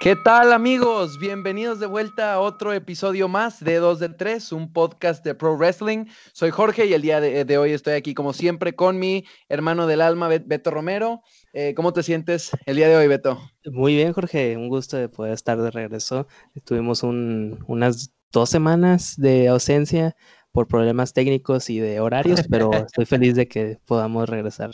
[0.00, 1.18] ¿Qué tal amigos?
[1.18, 5.56] Bienvenidos de vuelta a otro episodio más de 2 de 3, un podcast de Pro
[5.56, 6.04] Wrestling.
[6.32, 10.00] Soy Jorge y el día de, hoy estoy aquí como siempre con mi hermano del
[10.00, 11.22] alma, Beto Romero.
[11.52, 13.40] Eh, ¿Cómo te sientes el día de hoy, Beto?
[13.64, 14.56] Muy bien, Jorge.
[14.56, 16.28] Un gusto de poder estar de regreso.
[16.64, 20.14] Tuvimos unas dos semanas de ausencia
[20.52, 24.70] por problemas técnicos y de horarios, pero estoy feliz de que podamos regresar.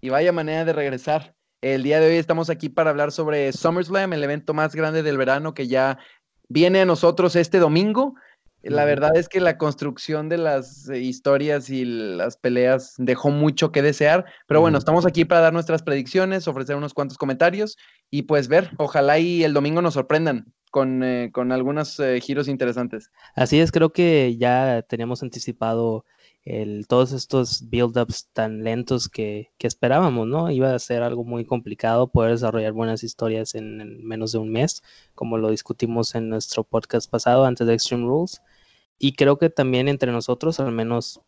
[0.00, 1.37] Y vaya manera de regresar.
[1.60, 5.18] El día de hoy estamos aquí para hablar sobre SummerSlam, el evento más grande del
[5.18, 5.98] verano que ya
[6.48, 8.14] viene a nosotros este domingo.
[8.62, 13.72] La verdad es que la construcción de las eh, historias y las peleas dejó mucho
[13.72, 17.76] que desear, pero bueno, estamos aquí para dar nuestras predicciones, ofrecer unos cuantos comentarios
[18.08, 22.46] y pues ver, ojalá y el domingo nos sorprendan con, eh, con algunos eh, giros
[22.46, 23.10] interesantes.
[23.34, 26.04] Así es, creo que ya teníamos anticipado
[26.86, 30.50] todos estos build-ups tan lentos que, esperábamos, ¿no?
[30.50, 34.82] Iba a ser algo muy complicado poder desarrollar buenas historias en, menos de un mes,
[35.14, 38.40] como lo discutimos en nuestro podcast pasado antes de Extreme Rules.
[38.98, 41.20] Y creo que también entre nosotros, al menos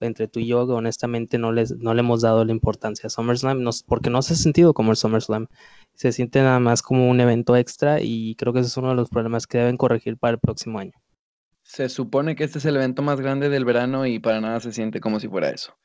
[0.00, 3.64] entre tú y yo, honestamente no, les, no le hemos dado la importancia a SummerSlam,
[3.86, 5.48] porque no se ha sentido como el SummerSlam.
[5.94, 8.96] Se siente nada más como un evento extra y creo que ese es uno de
[8.96, 10.92] los problemas que deben corregir para el próximo año.
[11.66, 14.72] Se supone que este es el evento más grande del verano y para nada se
[14.72, 15.76] siente como si fuera eso.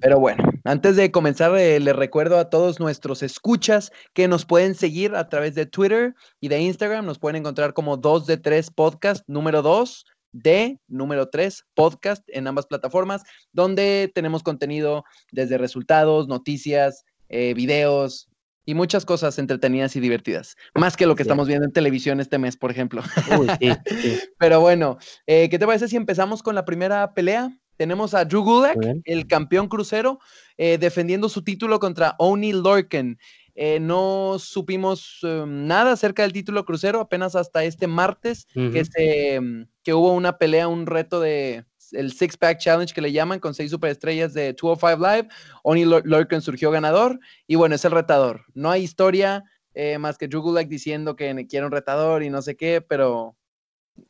[0.00, 4.74] Pero bueno, antes de comenzar, eh, les recuerdo a todos nuestros escuchas que nos pueden
[4.74, 7.06] seguir a través de Twitter y de Instagram.
[7.06, 12.48] Nos pueden encontrar como 2 de 3 podcast número 2 de número 3 podcast en
[12.48, 18.29] ambas plataformas, donde tenemos contenido desde resultados, noticias, eh, videos,
[18.70, 20.56] y muchas cosas entretenidas y divertidas.
[20.76, 23.02] Más que lo que estamos viendo en televisión este mes, por ejemplo.
[24.38, 24.96] Pero bueno,
[25.26, 27.50] eh, ¿qué te parece si empezamos con la primera pelea?
[27.76, 30.20] Tenemos a Drew Gulak, el campeón crucero,
[30.56, 33.18] eh, defendiendo su título contra Oni Lorcan.
[33.56, 39.34] Eh, no supimos em, nada acerca del título crucero apenas hasta este martes, que, se,
[39.34, 43.40] em, que hubo una pelea, un reto de el Six Pack Challenge que le llaman
[43.40, 45.28] con seis superestrellas de 205 Live.
[45.62, 48.44] Oni Lorcan surgió ganador y bueno, es el retador.
[48.54, 52.56] No hay historia eh, más que Drew diciendo que quiere un retador y no sé
[52.56, 53.36] qué, pero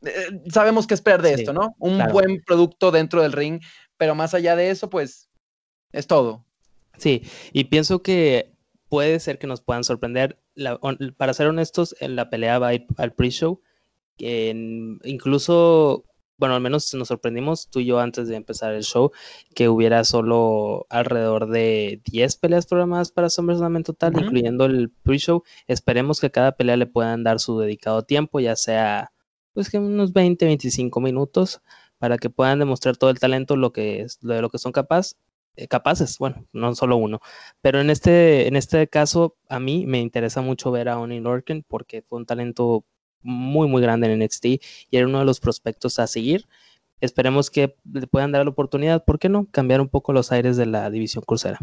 [0.04, 1.74] eh, sabemos qué esperar de esto, ¿no?
[1.78, 3.60] Un buen producto dentro del ring,
[3.96, 5.28] pero más allá de eso, pues
[5.92, 6.46] es todo.
[6.96, 8.52] Sí, y pienso que
[8.88, 10.38] puede ser que nos puedan sorprender.
[11.16, 13.60] para ser honestos, en la pelea va a ir al pre-show.
[14.18, 16.04] Incluso
[16.40, 19.12] bueno, al menos nos sorprendimos tú y yo antes de empezar el show,
[19.54, 25.44] que hubiera solo alrededor de 10 peleas programadas para SummerSlam en total, incluyendo el pre-show.
[25.68, 29.12] Esperemos que cada pelea le puedan dar su dedicado tiempo, ya sea
[29.52, 31.60] pues que unos 20, 25 minutos,
[31.98, 35.16] para que puedan demostrar todo el talento, lo que es, de lo que son capaz,
[35.56, 37.20] eh, capaces, bueno, no solo uno.
[37.60, 41.64] Pero en este, en este caso, a mí me interesa mucho ver a Oni Lorcan
[41.68, 42.86] porque fue un talento
[43.22, 44.60] muy, muy grande en NXT y
[44.90, 46.46] era uno de los prospectos a seguir.
[47.00, 49.46] Esperemos que le puedan dar la oportunidad, ¿por qué no?
[49.50, 51.58] Cambiar un poco los aires de la división crucera.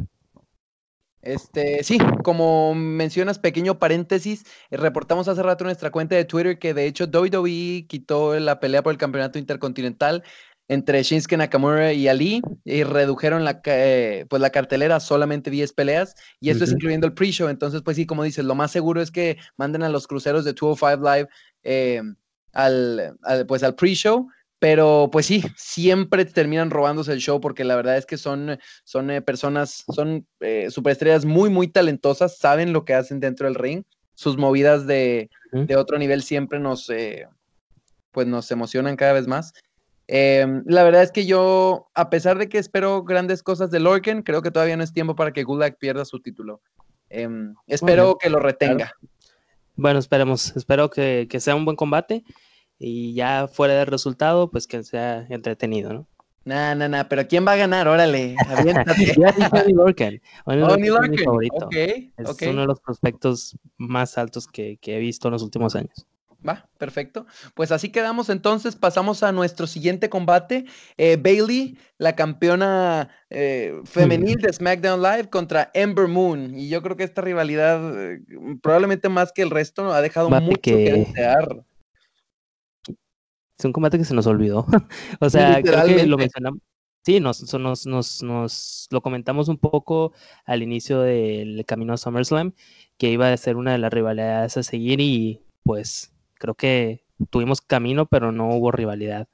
[1.22, 6.58] Este, sí, como mencionas, pequeño paréntesis, eh, reportamos hace rato en nuestra cuenta de Twitter
[6.58, 10.24] que de hecho WWE quitó la pelea por el campeonato intercontinental
[10.68, 15.74] entre Shinsuke Nakamura y Ali y redujeron la, eh, pues la cartelera a solamente 10
[15.74, 17.48] peleas y esto es incluyendo el pre-show.
[17.48, 20.54] Entonces, pues sí, como dices, lo más seguro es que manden a los cruceros de
[20.54, 21.30] 205 Live
[21.64, 22.02] eh,
[22.54, 23.18] al,
[23.48, 24.28] pues al pre-show.
[24.60, 29.12] Pero pues sí, siempre terminan robándose el show porque la verdad es que son, son
[29.12, 30.28] eh, personas, son
[30.70, 33.84] superestrellas muy, muy talentosas, saben lo que hacen dentro del ring.
[34.16, 36.92] Sus movidas de, de otro nivel siempre nos,
[38.12, 39.54] pues nos emocionan cada vez más.
[40.08, 44.24] Em, la verdad es que yo, a pesar de que espero grandes cosas de Lorcan,
[44.24, 46.62] creo que todavía no es tiempo para que Gulak pierda su título.
[47.10, 48.94] Em, espero que lo retenga.
[49.76, 50.56] Bueno, esperemos.
[50.56, 52.24] Espero que, sea un buen combate
[52.80, 56.08] y ya fuera del resultado, pues que sea entretenido, ¿no?
[56.46, 57.90] Nah, nah, nah, pero ¿quién va a ganar?
[57.90, 58.34] Órale,
[59.74, 60.22] Lorcan.
[62.16, 66.08] Es uno de los prospectos más altos que he visto en los últimos años.
[66.48, 67.26] Va, perfecto.
[67.56, 70.66] Pues así quedamos entonces, pasamos a nuestro siguiente combate.
[70.98, 76.58] Eh, Bailey, la campeona eh, femenil de SmackDown Live contra Ember Moon.
[76.58, 78.20] Y yo creo que esta rivalidad, eh,
[78.62, 80.94] probablemente más que el resto, ha dejado mucho que...
[80.94, 81.66] desear.
[83.58, 84.66] Es un combate que se nos olvidó.
[85.20, 86.62] o sea, creo que lo mencionamos.
[87.04, 90.14] Sí, nos, nos, nos, nos, lo comentamos un poco
[90.46, 92.54] al inicio del camino a SummerSlam,
[92.98, 97.62] que iba a ser una de las rivalidades a seguir y pues creo que tuvimos
[97.62, 99.28] camino, pero no hubo rivalidad.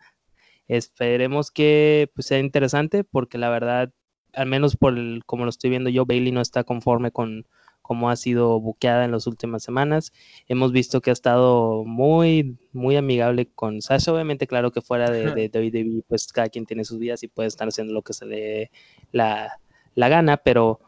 [0.67, 3.94] Esperemos que pues, sea interesante, porque la verdad,
[4.33, 4.95] al menos por
[5.25, 7.45] como lo estoy viendo yo, Bailey no está conforme con,
[7.83, 10.11] cómo ha sido buqueada en las últimas semanas.
[10.47, 14.11] Hemos visto que ha estado muy, muy amigable con Sasha.
[14.11, 17.49] Obviamente, claro que fuera de, de WWE, pues cada quien tiene sus vidas y puede
[17.49, 18.71] estar haciendo lo que se le
[19.11, 19.59] la,
[19.95, 20.79] la gana, pero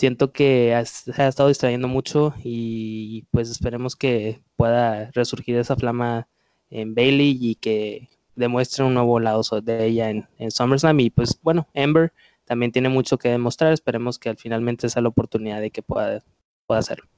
[0.00, 6.26] siento que se ha estado distrayendo mucho y pues esperemos que pueda resurgir esa flama
[6.70, 11.38] en Bailey y que demuestre un nuevo lado de ella en, en SummerSlam y pues
[11.42, 12.14] bueno, Ember
[12.46, 16.24] también tiene mucho que demostrar, esperemos que al finalmente sea la oportunidad de que pueda,
[16.66, 17.09] pueda hacerlo.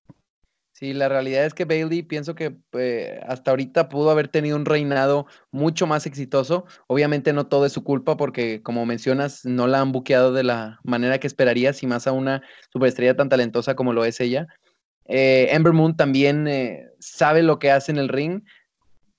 [0.83, 4.65] Sí, la realidad es que Bailey pienso que eh, hasta ahorita pudo haber tenido un
[4.65, 6.67] reinado mucho más exitoso.
[6.89, 10.81] Obviamente no todo es su culpa porque, como mencionas, no la han buqueado de la
[10.83, 12.43] manera que esperarías y más a una
[12.73, 14.49] superestrella tan talentosa como lo es ella.
[15.05, 18.43] Eh, Ember Moon también eh, sabe lo que hace en el ring.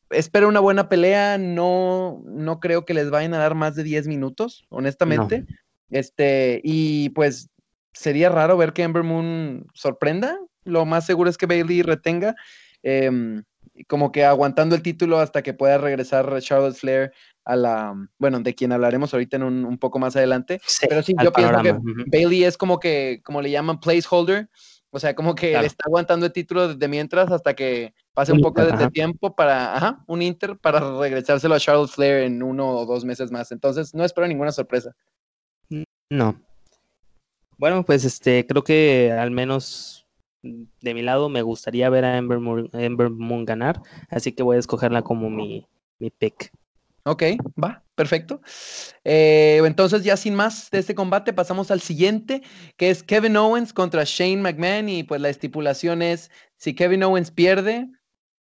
[0.09, 1.37] Espero una buena pelea.
[1.37, 5.45] No, no creo que les vayan a dar más de 10 minutos, honestamente.
[5.91, 7.47] Este, y pues
[7.93, 12.35] sería raro ver que Ember Moon sorprenda lo más seguro es que Bailey retenga,
[12.81, 13.43] em,
[13.87, 17.11] como que aguantando el título hasta que pueda regresar Charlotte Flair
[17.45, 20.61] a la, bueno, de quien hablaremos ahorita en un, poco más adelante.
[20.87, 21.75] Pero sí, yo pienso que
[22.07, 24.49] Bailey es como que, como le llaman placeholder,
[24.95, 28.41] o sea, como que le está aguantando el título de mientras hasta que pase un,
[28.41, 32.85] poco de tiempo para, ajá, un Inter para regresárselo a Charlotte Flair en uno o
[32.85, 33.51] dos meses más.
[33.51, 34.95] Entonces, no espero ninguna sorpresa.
[36.11, 36.39] No.
[37.57, 40.02] Bueno, pues este, creo que al menos
[40.43, 45.01] de mi lado me gustaría ver a Ember Moon, ganar, así que voy a escogerla
[45.01, 45.65] como mi,
[45.99, 46.51] mi pick.
[47.05, 47.23] Ok,
[47.61, 48.41] va, perfecto.
[49.03, 52.41] Eh, entonces, ya sin más de este combate, pasamos al siguiente,
[52.77, 54.87] que es Kevin Owens contra Shane McMahon.
[54.87, 57.89] Y pues la estipulación es: si Kevin Owens pierde,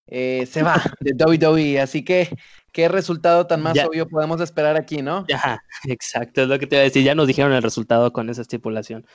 [0.07, 1.79] eh, se va de WWE.
[1.79, 2.35] Así que,
[2.73, 5.25] ¿qué resultado tan más obvio podemos esperar aquí, no?
[5.27, 7.03] Ya, exacto, es lo que te iba a decir.
[7.03, 9.05] Ya nos dijeron el resultado con esa estipulación.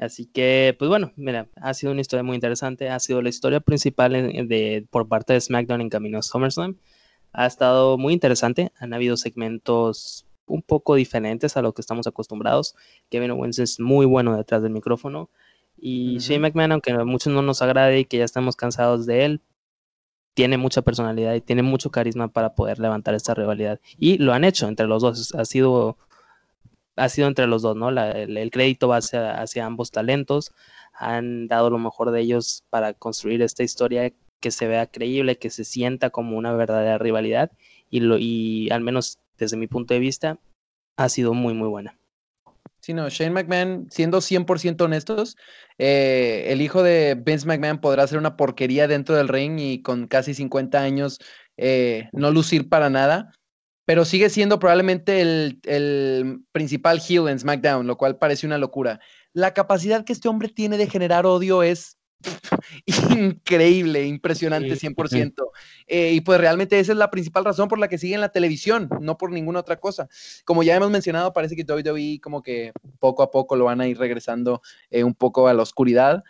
[0.00, 2.88] Así que, pues bueno, mira, ha sido una historia muy interesante.
[2.88, 6.78] Ha sido la historia principal de, por parte de SmackDown en camino a SummerSlam.
[7.34, 8.72] Ha estado muy interesante.
[8.78, 12.74] Han habido segmentos un poco diferentes a lo que estamos acostumbrados.
[13.10, 15.28] Kevin Owens es muy bueno detrás del micrófono.
[15.76, 19.26] Y Shane McMahon, aunque a muchos no nos agrade y que ya estamos cansados de
[19.26, 19.42] él,
[20.32, 23.80] tiene mucha personalidad y tiene mucho carisma para poder levantar esta rivalidad.
[23.98, 25.34] Y lo han hecho entre los dos.
[25.34, 25.98] Ha sido
[26.96, 27.88] ha sido entre los dos, ¿no?
[27.90, 30.52] el, crédito va hacia, ambos talentos,
[30.92, 35.50] han dado lo mejor de ellos para construir esta historia que se vea creíble, que
[35.50, 37.50] se sienta como una verdadera rivalidad
[37.90, 40.38] y, lo, y al menos desde mi punto de vista
[40.96, 41.96] ha sido muy, muy buena.
[42.80, 45.36] Sí, no, Shane McMahon, siendo 100% honestos,
[45.76, 50.06] eh, el hijo de Vince McMahon podrá ser una porquería dentro del ring y con
[50.06, 51.18] casi 50 años
[51.58, 53.32] eh, no lucir para nada,
[53.90, 59.00] pero sigue siendo probablemente el, principal heel en SmackDown, lo cual parece una locura.
[59.32, 61.98] La capacidad que este hombre tiene de generar odio es
[62.86, 65.34] increíble, impresionante, 100%.
[65.88, 68.28] Eh, y pues realmente esa es la principal razón por la que sigue en la
[68.28, 70.08] televisión, no por ninguna otra cosa.
[70.44, 72.70] Como ya hemos mencionado, parece que WWE como que
[73.00, 76.22] poco a poco lo van a ir regresando eh, un poco a la oscuridad.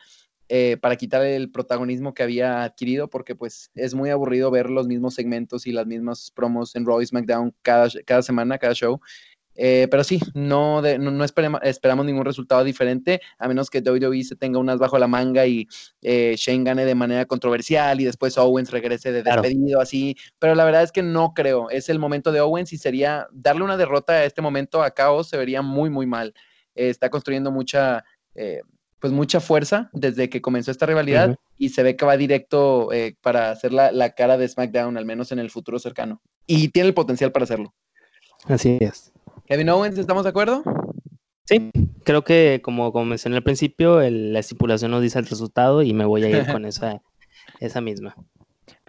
[0.52, 4.88] Eh, para quitar el protagonismo que había adquirido, porque pues es muy aburrido ver los
[4.88, 9.00] mismos segmentos y las mismas promos en Raw y SmackDown cada, cada semana, cada show.
[9.54, 14.58] Eh, pero sí, no, no, esperamos, ningún resultado diferente, a menos que WWE se tenga
[14.58, 15.68] unas bajo la manga y
[16.02, 20.16] eh, Shane gane de manera controversial y después Owens regrese de despedido, así.
[20.40, 21.70] Pero la verdad es que no creo.
[21.70, 25.28] Es el momento de Owens y sería darle una derrota a este momento a Caos
[25.28, 26.34] se vería muy, muy mal.
[26.74, 28.04] está construyendo mucha
[29.00, 33.16] pues mucha fuerza desde que comenzó esta rivalidad y se ve que va directo eh,
[33.22, 36.20] para hacer la, cara de SmackDown, al menos en el futuro cercano.
[36.46, 37.74] Y tiene el potencial para hacerlo.
[38.44, 39.12] Así es.
[39.46, 40.62] Kevin Owens, ¿estamos de acuerdo?
[41.44, 41.70] Sí,
[42.04, 46.04] creo que como, como mencioné al principio, la estipulación nos dice el resultado y me
[46.04, 47.02] voy a ir con esa,
[47.58, 48.14] esa misma.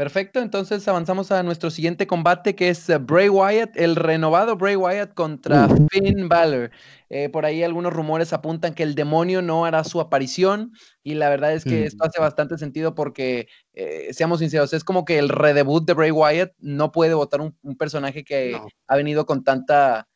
[0.02, 4.76] Perfecto, entonces avanzamos a nuestro siguiente combate que es eh, Bray Wyatt, el renovado Bray
[4.76, 6.72] Wyatt contra Finn Balor.
[7.10, 10.72] Eh, por ahí algunos rumores apuntan que el demonio no hará su aparición
[11.04, 15.06] y la verdad es que esto hace bastante sentido porque, eh, seamos sinceros, es como
[15.06, 19.44] que el redebut de Bray Wyatt no puede votar un, personaje que ha venido con
[19.44, 20.08] tanta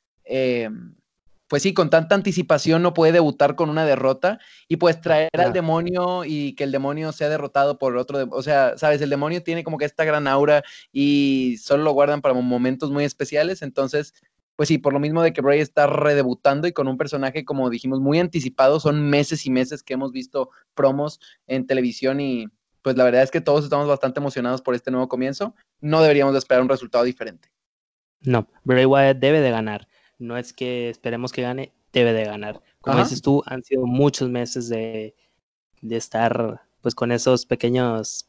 [1.48, 5.54] pues sí, con tanta anticipación no puede debutar con una derrota y pues traer al
[5.54, 9.64] demonio y que el demonio sea derrotado por otro, o sea, sabes, el demonio tiene
[9.64, 14.14] como que esta gran aura y solo lo guardan para momentos muy especiales, entonces,
[14.56, 17.70] pues sí, por lo mismo de que Bray está redebutando y con un personaje, como
[17.70, 22.48] dijimos, muy anticipado, son meses y meses que hemos visto promos en televisión y
[22.82, 26.34] pues la verdad es que todos estamos bastante emocionados por este nuevo comienzo, no deberíamos
[26.34, 27.50] de esperar un resultado diferente.
[28.22, 29.88] No, Bray Wyatt debe de ganar
[30.20, 32.62] no es que esperemos que gane, debe de ganar.
[32.82, 35.16] Como dices tú, han sido muchos meses de,
[35.82, 38.28] de estar pues con esos pequeños,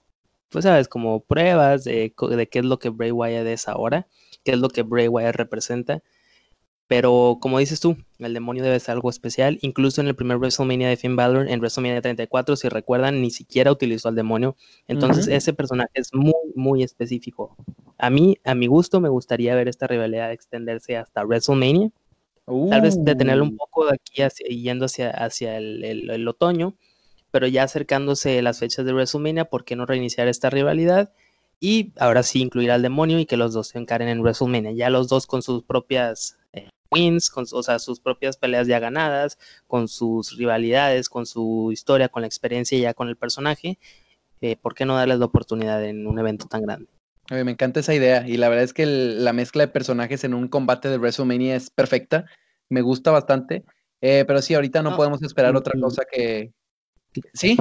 [0.48, 4.08] pues sabes, como pruebas de, de qué es lo que Bray Wyatt es ahora,
[4.44, 6.02] qué es lo que Bray Wyatt representa.
[6.88, 9.58] Pero como dices tú, el demonio debe ser algo especial.
[9.62, 13.72] Incluso en el primer WrestleMania de Finn Balor, en WrestleMania 34, si recuerdan, ni siquiera
[13.72, 14.56] utilizó al demonio.
[14.86, 17.56] Entonces ese personaje es muy, muy específico.
[17.98, 21.90] A mí, a mi gusto, me gustaría ver esta rivalidad extenderse hasta WrestleMania.
[22.46, 23.56] Tal vez detenerlo un uh.
[23.56, 26.76] poco de aquí hacia, yendo hacia, hacia el, el, otoño,
[27.32, 31.12] pero ya acercándose las fechas de WrestleMania, ¿por qué no reiniciar esta rivalidad?
[31.58, 34.90] Y ahora sí incluir al demonio y que los dos se encaren en WrestleMania, ya
[34.90, 36.38] los dos con sus propias
[36.90, 42.08] wins, con, o sea, sus propias peleas ya ganadas, con sus rivalidades, con su historia,
[42.08, 43.78] con la experiencia ya con el personaje.
[44.40, 46.88] Eh, ¿Por qué no darles la oportunidad en un evento tan grande?
[47.28, 50.46] me encanta esa idea y la verdad es que la mezcla de personajes en un
[50.46, 52.26] combate de WrestleMania es perfecta.
[52.68, 53.64] Me gusta bastante.
[54.00, 56.52] Eh, pero sí, ahorita no, podemos esperar otra cosa que...
[57.32, 57.56] ¿Sí?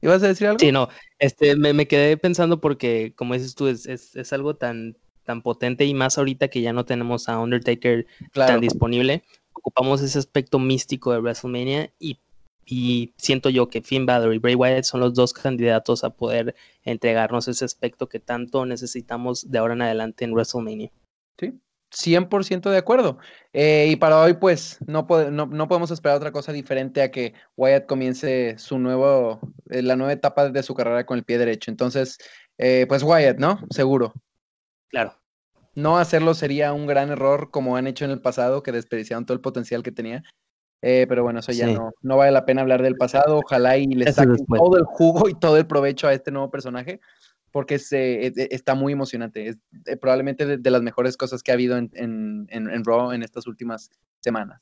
[0.00, 0.58] ¿Ibas a decir algo?
[0.58, 0.88] Sí, no.
[1.18, 5.94] Este, me, quedé pensando porque, como dices tú, es, es, algo tan, tan potente y
[5.94, 9.22] más ahorita que ya no tenemos a Undertaker tan disponible.
[9.52, 12.18] Ocupamos ese aspecto místico de WrestleMania y
[12.64, 16.54] y siento yo que Finn Balor y Bray Wyatt son los dos candidatos a poder
[16.84, 20.90] entregarnos ese aspecto que tanto necesitamos de ahora en adelante en WrestleMania.
[21.38, 21.58] Sí,
[21.90, 23.18] 100% de acuerdo.
[23.52, 27.86] Eh, y para hoy, pues, no, no, podemos esperar otra cosa diferente a que Wyatt
[27.86, 31.70] comience su nuevo, eh, la nueva etapa de su carrera con el pie derecho.
[31.70, 32.18] Entonces,
[32.58, 33.60] eh, pues Wyatt, ¿no?
[33.70, 34.14] Seguro.
[34.92, 35.14] Claro.
[35.74, 39.34] No hacerlo sería un gran error como han hecho en el pasado, que desperdiciaron todo
[39.34, 40.22] el potencial que tenía.
[40.82, 43.38] Eh, pero bueno, eso ya no, no vale la pena hablar del pasado.
[43.38, 47.00] Ojalá y le saquen todo el jugo y todo el provecho a este nuevo personaje,
[47.52, 49.48] porque se, e, e, está muy emocionante.
[49.48, 53.22] Es eh, probablemente de, las mejores cosas que ha habido en, en, en, Raw en
[53.22, 54.60] estas últimas semanas.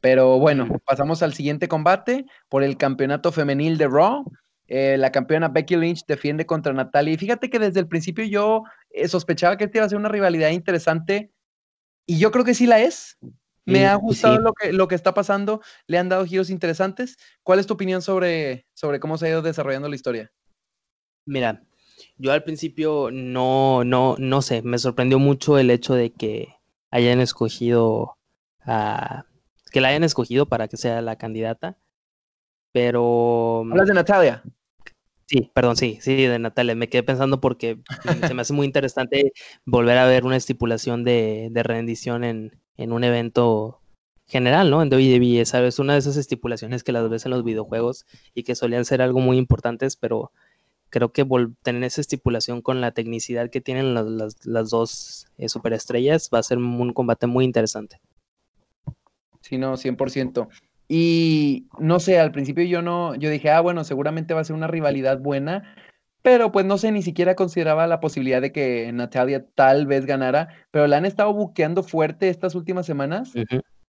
[0.00, 4.24] Pero bueno, pasamos al siguiente combate por el campeonato femenil de Raw.
[4.68, 7.14] Eh, la campeona Becky Lynch defiende contra Natalia.
[7.14, 8.62] Y fíjate que desde el principio yo
[9.06, 11.32] sospechaba que esta iba a ser una rivalidad interesante.
[12.06, 13.18] Y yo creo que sí la es.
[13.64, 17.18] Me ha gustado lo, que, lo que está pasando, le han dado giros interesantes.
[17.42, 20.32] ¿Cuál es tu opinión sobre, sobre cómo se ha ido desarrollando la historia?
[21.26, 21.62] Mira,
[22.16, 26.48] yo al principio no, no, no sé, me sorprendió mucho el hecho de que
[26.90, 28.16] hayan escogido
[28.60, 29.26] a,
[29.70, 31.76] que la hayan escogido para que sea la candidata,
[32.72, 33.64] pero...
[33.70, 34.42] ¿Hablas de Natalia?
[35.28, 36.74] Sí, perdón, sí, sí, de Natalia.
[36.74, 37.78] Me quedé pensando porque
[38.26, 39.34] se me hace muy interesante
[39.66, 43.78] volver a ver una estipulación de, de rendición en, en un evento
[44.26, 44.80] general, ¿no?
[44.80, 45.78] En WWE, ¿sabes?
[45.78, 49.20] Una de esas estipulaciones que las ves en los videojuegos y que solían ser algo
[49.20, 50.32] muy importantes, pero
[50.88, 51.26] creo que
[51.62, 56.56] tener esa estipulación con la tecnicidad que tienen las, dos eh, superestrellas va a ser
[56.56, 58.00] un combate muy interesante.
[59.42, 60.48] Sí, no, 100%.
[60.88, 64.56] Y no sé, al principio yo no, yo dije, ah, bueno, seguramente va a ser
[64.56, 65.74] una rivalidad buena,
[66.22, 70.48] pero pues no sé, ni siquiera consideraba la posibilidad de que Natalia tal vez ganara,
[70.70, 73.32] pero la han estado buqueando fuerte estas últimas semanas.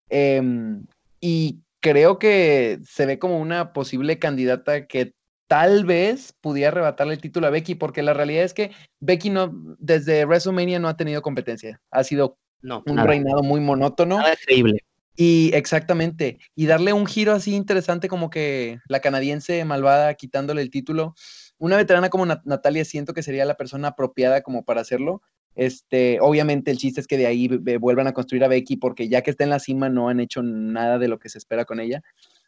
[0.10, 0.86] Em,
[1.22, 5.14] y creo que se ve como una posible candidata que
[5.48, 9.52] tal vez pudiera arrebatarle el título a Becky, porque la realidad es que Becky no,
[9.80, 11.82] desde WrestleMania no ha tenido competencia.
[11.92, 14.20] Ha sido un reinado muy monótono.
[14.20, 14.84] increíble.
[15.22, 20.72] Y exactamente, y darle un giro así interesante como que la canadiense malvada quitándole el
[20.72, 21.14] título,
[21.58, 25.22] una veterana como Natalia siento que sería la persona apropiada como para hacerlo.
[25.56, 29.22] Este, obviamente el chiste es que de ahí vuelvan a construir a Becky porque ya
[29.22, 31.82] que está en la cima no han hecho nada de lo que se espera con
[31.82, 32.02] ella.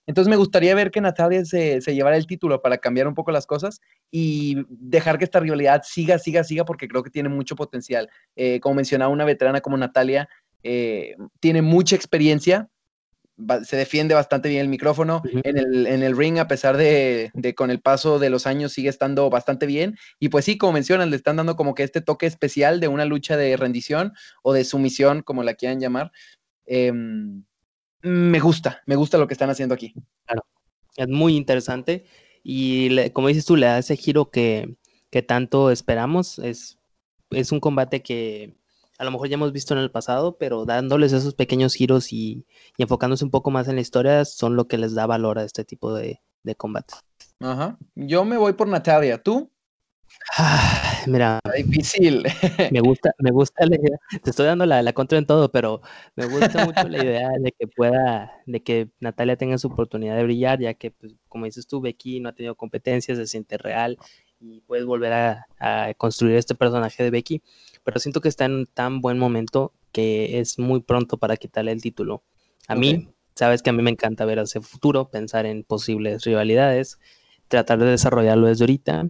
[0.08, 3.46] Entonces me gustaría ver que Natalia se, llevara el título para cambiar un poco las
[3.46, 8.10] cosas y dejar que esta rivalidad siga, siga, siga porque creo que tiene mucho potencial.
[8.38, 10.30] Eh, como mencionaba, una veterana como Natalia
[10.64, 12.70] eh, tiene mucha experiencia,
[13.64, 17.56] se defiende bastante bien el micrófono en, el, en el ring, a pesar de, de,
[17.56, 19.98] con el paso de los años sigue estando bastante bien.
[20.20, 23.06] Y pues sí, como mencionan, le están dando como que este toque especial de una
[23.06, 24.14] lucha de rendición
[24.44, 26.12] o de sumisión, como la quieran llamar.
[26.66, 27.44] Em,
[28.02, 29.94] me gusta, me gusta lo que están haciendo aquí.
[30.26, 30.46] Claro,
[30.98, 32.06] es muy interesante.
[32.44, 34.76] Y como dices tú, le da ese giro que,
[35.10, 36.40] que tanto esperamos.
[36.40, 36.80] Es,
[37.32, 38.56] es un combate que
[39.02, 42.46] a lo mejor ya hemos visto en el pasado, pero dándoles esos pequeños giros y,
[42.78, 45.66] enfocándose un poco más en la historia son lo que les da valor a este
[45.66, 47.04] tipo de, de combates.
[47.40, 47.80] Ajá.
[47.96, 49.18] Yo me voy por Natalia.
[49.18, 49.50] ¿Tú?
[50.38, 51.40] Ah, mira.
[51.58, 52.24] Difícil.
[52.72, 53.98] Me gusta, me gusta la idea.
[54.22, 55.82] Te estoy dando la, la contra en todo, pero
[56.16, 60.26] me gusta mucho la idea de que pueda, de que Natalia tenga su oportunidad de
[60.26, 63.98] brillar, ya que, pues, como dices tú, Becky no ha tenido competencias, se siente real
[64.42, 67.42] y puedes volver a, a construir este personaje de Becky
[67.84, 71.82] pero siento que está en tan buen momento que es muy pronto para quitarle el
[71.82, 72.24] título.
[72.68, 76.24] A mí, sabes que a mí me encanta ver hacia el futuro, pensar en posibles
[76.24, 77.00] rivalidades.
[77.48, 79.10] tratar de desarrollarlo desde ahorita.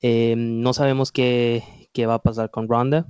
[0.00, 3.06] Em, no sabemos qué, qué, va a pasar con Ronda,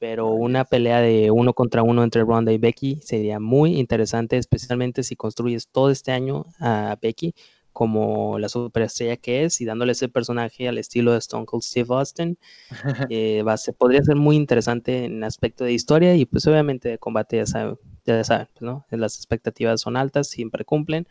[0.00, 5.04] pero una pelea de uno contra uno entre Ronda y Becky sería muy interesante, especialmente
[5.04, 7.34] si construyes todo este año a Becky
[7.72, 11.88] como la superestrella que es y dándole ese personaje al estilo de Stone Cold Steve
[11.90, 12.38] Austin.
[13.10, 16.88] Eh, va a ser, podría ser muy interesante en aspecto de historia y pues obviamente
[16.88, 18.86] de combate ya saben, ya saben pues, ¿no?
[18.90, 21.06] Las expectativas son altas, siempre cumplen.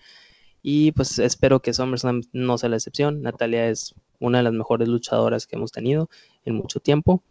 [0.61, 3.21] Y pues espero que SummerSlam no sea la excepción.
[3.21, 6.09] Natalia es una de las mejores luchadoras que hemos tenido
[6.45, 7.23] en mucho tiempo.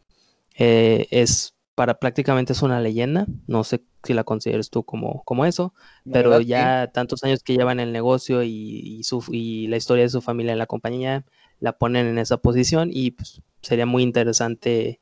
[0.58, 3.28] Eh, es para prácticamente es una leyenda.
[3.46, 5.74] No sé si la consideres tú como, como eso,
[6.12, 10.08] pero ya tantos años que lleva en el negocio y, su, y la historia de
[10.08, 11.24] su familia en la compañía
[11.60, 14.98] la ponen en esa posición y pues, sería muy interesante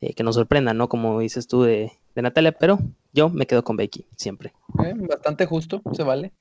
[0.00, 0.88] eh, que nos sorprenda, ¿no?
[0.88, 2.78] Como dices tú de, de, Natalia, pero
[3.12, 4.54] yo me quedo con Becky siempre.
[4.82, 6.32] Eh, bastante justo, se vale.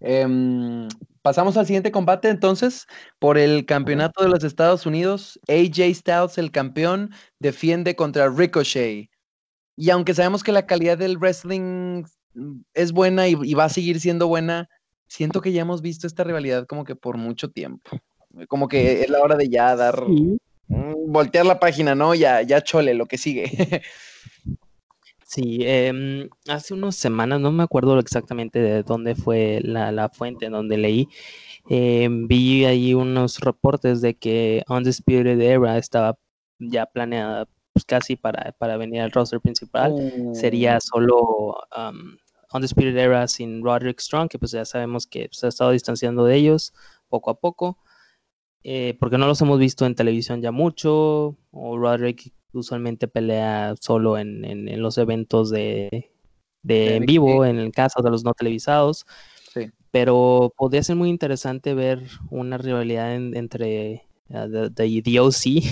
[0.00, 0.88] Em,
[1.22, 2.86] pasamos al siguiente combate entonces
[3.18, 5.38] por el campeonato de los Estados Unidos.
[5.48, 9.10] AJ Styles, el campeón, defiende contra Ricochet.
[9.76, 12.04] Y aunque sabemos que la calidad del wrestling
[12.74, 14.68] es buena y, va a seguir siendo buena,
[15.08, 17.90] siento que ya hemos visto esta rivalidad como que por mucho tiempo.
[18.48, 20.36] Como que es la hora de ya dar, mm,
[21.06, 22.14] voltear la página, ¿no?
[22.14, 23.44] Ya, ya chole, lo que sigue.
[25.28, 30.52] Sí, em, hace unas semanas, no me acuerdo exactamente de dónde fue la, fuente en
[30.52, 31.06] donde leí,
[31.68, 36.18] em, vi ahí unos reportes de que Undisputed Era estaba
[36.58, 39.94] ya planeada pues, casi para, venir al roster principal.
[40.32, 40.80] Sería oh.
[40.80, 41.56] solo
[42.54, 46.36] Undisputed Era sin Roderick Strong, que pues ya sabemos que se ha estado distanciando de
[46.36, 46.72] ellos
[47.10, 47.76] poco a poco.
[48.64, 54.18] Eh, porque no los hemos visto en televisión ya mucho, o Roderick usualmente pelea solo
[54.18, 56.10] en, los eventos de,
[56.66, 59.06] en vivo, en el caso de los no televisados.
[59.90, 65.64] Pero podría ser muy interesante ver una rivalidad entre uh, the, OC,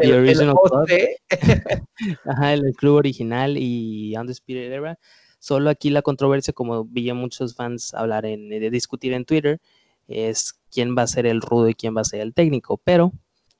[0.00, 0.88] the original club.
[2.42, 4.98] el club original y Undisputed Era.
[5.38, 9.60] Solo aquí la controversia, como vi a muchos fans hablar en, de discutir en Twitter,
[10.08, 12.78] es quién va a ser el rudo y quién va a ser el técnico.
[12.82, 13.12] Pero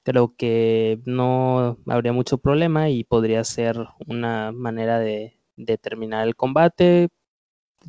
[0.02, 5.36] creo que no habría mucho problema y podría ser una manera de,
[5.82, 7.08] terminar el combate,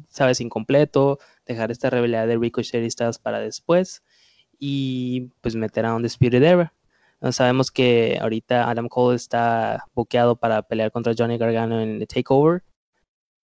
[0.09, 4.03] sabes, incompleto, dejar esta rivalidad de Ricochet y para después
[4.59, 6.73] y pues meter a un Spirit Era.
[7.31, 12.63] Sabemos que ahorita Adam Cole está buqueado para pelear contra Johnny Gargano en The Takeover,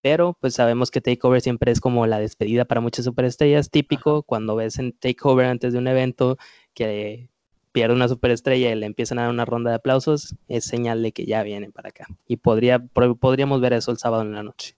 [0.01, 4.55] pero pues sabemos que Takeover siempre es como la despedida para muchas superestrellas, típico cuando
[4.55, 6.37] ves en Takeover antes de un evento
[6.73, 7.29] que
[7.77, 11.11] pierde una superestrella y le empiezan a dar una ronda de aplausos, es señal de
[11.11, 12.07] que ya vienen para acá.
[12.25, 14.75] Y podría, podríamos ver eso el sábado en la noche.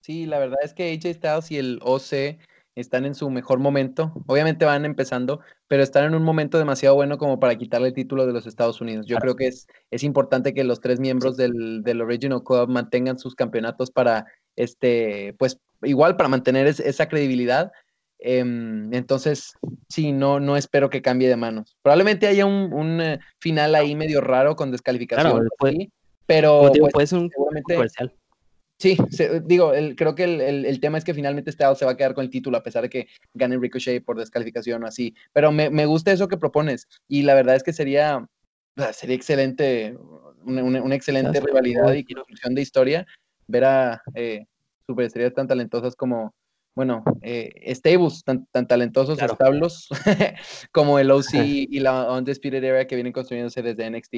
[0.00, 2.40] Sí, la verdad es que AJ Styles y el OC
[2.74, 4.12] están en su mejor momento.
[4.26, 8.26] Obviamente van empezando, pero están en un momento demasiado bueno como para quitarle el título
[8.26, 9.06] de los Estados Unidos.
[9.06, 13.20] Yo creo que es, es importante que los tres miembros del, del, Original Club mantengan
[13.20, 17.70] sus campeonatos para, este, pues, igual para mantener esa credibilidad
[18.18, 19.52] Em, entonces,
[19.88, 21.76] sí, no, no espero que cambie de manos.
[21.82, 25.48] Probablemente haya un, eh, final ahí medio raro con descalificación,
[26.26, 27.30] pero pues, puede ser un
[27.62, 28.12] comercial.
[28.78, 28.98] Sí,
[29.44, 32.30] digo, creo que el, tema es que finalmente este se va a quedar con el
[32.30, 35.14] título a pesar de que gane Ricochet por descalificación o así.
[35.32, 38.28] Pero me, gusta eso que propones y la verdad es que sería,
[38.92, 39.96] sería excelente,
[40.44, 43.06] una, excelente rivalidad y construcción de historia
[43.46, 44.44] ver a eh,
[44.86, 46.34] superestrellas tan talentosas como,
[46.76, 49.88] bueno, eh, stables tan, tan talentosos, establos,
[50.72, 54.14] como el OC y la Undisputed Era que vienen construyéndose desde NXT.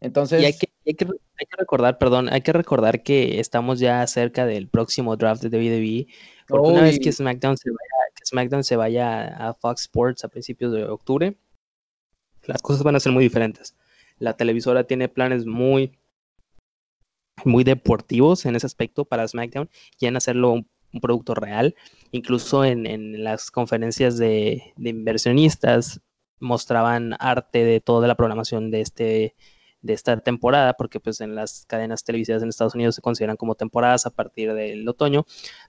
[0.00, 0.42] Entonces...
[0.42, 4.06] Y hay que, hay, que, hay que, recordar, perdón, hay que recordar que estamos ya
[4.06, 6.06] cerca del próximo draft de WWE,
[6.48, 10.28] porque una vez que SmackDown, se vaya, que SmackDown se vaya a Fox Sports a
[10.28, 11.36] principios de octubre,
[12.44, 13.76] las cosas van a ser muy diferentes.
[14.18, 15.92] La televisora tiene planes muy
[17.44, 21.74] muy deportivos en ese aspecto para SmackDown y en hacerlo un un producto real.
[22.10, 26.00] Incluso en, las conferencias de, inversionistas
[26.40, 29.34] mostraban arte de toda la programación de este
[29.80, 33.54] de esta temporada, porque pues en las cadenas televisivas en Estados Unidos se consideran como
[33.54, 35.24] temporadas a partir del otoño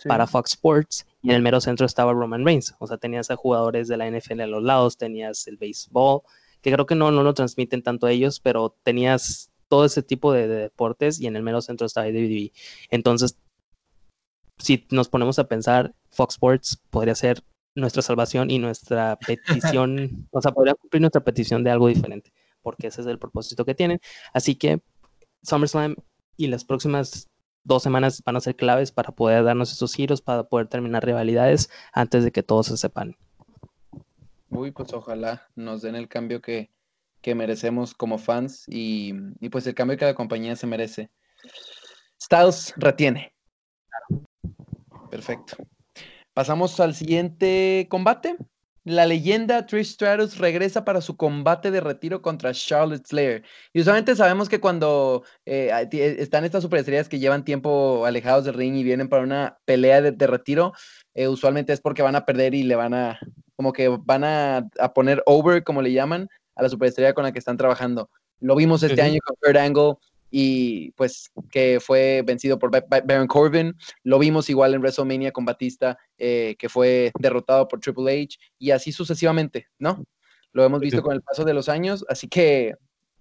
[0.06, 3.36] para Fox Sports y en el mero centro estaba Roman Reigns, o sea, tenías a
[3.36, 6.22] jugadores de la NFL a los lados, tenías el béisbol,
[6.62, 10.48] que creo que no, no lo transmiten tanto ellos, pero tenías todo ese tipo de,
[10.48, 12.52] deportes y en el mero centro estaba DVD.
[12.90, 13.38] Entonces
[14.60, 17.44] si nos ponemos a pensar, Fox Sports podría ser
[17.76, 22.88] nuestra salvación y nuestra petición, o sea, podría cumplir nuestra petición de algo diferente, porque
[22.88, 24.00] ese es el propósito que tienen.
[24.34, 24.82] Así que
[25.44, 25.96] SummerSlam
[26.38, 27.30] y las próximas
[27.64, 31.70] dos semanas van a ser claves para poder darnos esos giros, para poder terminar rivalidades
[31.94, 33.16] antes de que todos se sepan.
[34.50, 36.70] Uy, pues ojalá nos den el cambio que,
[37.36, 41.12] merecemos como fans y, y, pues el cambio que la compañía se merece.
[42.20, 43.34] Styles retiene.
[45.10, 45.58] Perfecto.
[46.34, 48.38] Pasamos al siguiente combate.
[48.86, 53.44] La leyenda Trish Stratus regresa para su combate de retiro contra Charlotte Flair.
[53.74, 58.76] Y usualmente sabemos que cuando eh, están estas superestrellas que llevan tiempo alejados del ring
[58.76, 60.74] y vienen para una pelea de, retiro,
[61.14, 63.20] eh, usualmente es porque van a perder y le van a,
[63.56, 67.40] como que van a, poner over, como le llaman, a la superestrella con la que
[67.40, 68.10] están trabajando.
[68.40, 69.94] Lo vimos este año con Kurt Angle,
[70.32, 73.76] y pues que fue vencido por Baron Corbin.
[74.04, 78.72] Lo vimos igual en WrestleMania con Batista, eh, que fue derrotado por Triple H y
[78.72, 80.04] así sucesivamente, ¿no?
[80.52, 82.74] Lo hemos visto con el paso de los años, así que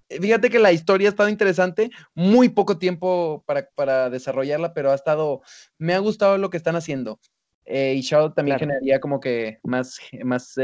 [0.08, 4.94] eh, fíjate que la historia ha estado interesante, muy poco tiempo para, desarrollarla, pero ha
[4.94, 5.42] estado,
[5.76, 7.20] me ha gustado lo que están haciendo.
[7.66, 10.54] Eh, y Charlotte también generaría como que más, más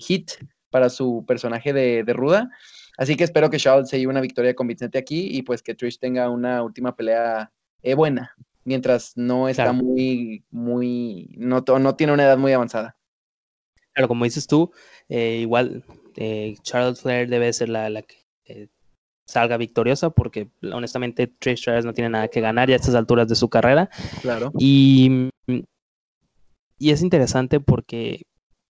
[0.00, 0.32] hit
[0.70, 2.50] para su personaje de, de Ruda.
[2.98, 6.00] Así que espero que Charlotte se lleve una victoria convincente aquí y pues que Trish
[6.00, 8.34] tenga una última pelea eh, buena,
[8.64, 12.96] mientras no está muy, muy, no, no tiene una edad muy avanzada.
[13.92, 14.72] Claro, como dices tú,
[15.08, 15.84] eh, igual
[16.16, 18.16] eh, Charlotte Flair debe ser la, que
[19.26, 23.28] salga victoriosa porque honestamente Trish Stratus no tiene nada que ganar ya a estas alturas
[23.28, 23.90] de su carrera.
[24.22, 24.50] Claro.
[24.58, 25.28] Y,
[26.78, 28.22] y es interesante porque,